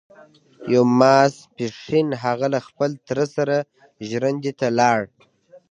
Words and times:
يو 0.73 0.83
ماسپښين 0.99 2.07
هغه 2.23 2.47
له 2.53 2.59
خپل 2.67 2.91
تره 3.07 3.25
سره 3.35 3.55
ژرندې 4.09 4.51
ته 4.59 4.67
لاړ. 4.79 4.99